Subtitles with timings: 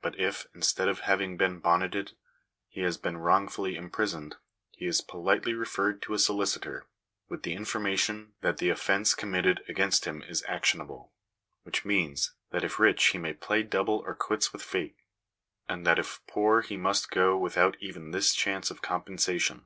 [0.00, 2.12] But if, instead of having been bonneted,
[2.68, 4.36] he has been wrongfully imprisoned,
[4.70, 6.86] he is politely referred to a solicitor,
[7.28, 11.10] with the information that the offence committed against him is actionable:
[11.64, 14.94] which means, that if rich he may play double or quits with Fate;
[15.68, 19.64] and that if poor he must go without even this chance of compensation.